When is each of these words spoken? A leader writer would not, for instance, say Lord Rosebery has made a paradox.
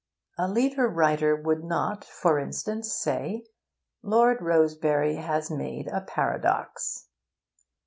A 0.39 0.47
leader 0.47 0.87
writer 0.87 1.35
would 1.35 1.63
not, 1.63 2.03
for 2.03 2.39
instance, 2.39 2.91
say 2.91 3.45
Lord 4.01 4.41
Rosebery 4.41 5.17
has 5.17 5.51
made 5.51 5.87
a 5.89 6.01
paradox. 6.01 7.07